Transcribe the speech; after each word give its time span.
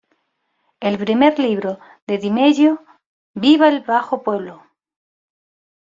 El 0.79 0.97
primer 0.97 1.37
libro 1.37 1.79
de 2.07 2.17
Di 2.17 2.31
Meglio, 2.31 2.83
"¡Viva 3.35 3.69
el 3.69 3.81
bajo 3.81 4.23
pueblo! 4.23 4.63